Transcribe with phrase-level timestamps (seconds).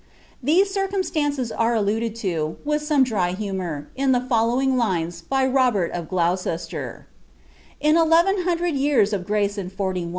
[0.43, 5.91] ThflM circumstances are alluded to, with some dry humour, in t Mlowitig lines, by Kobert
[5.91, 7.05] of Gloucester:
[7.53, 10.09] "■ In elrven hundred jmm of grace ard forty.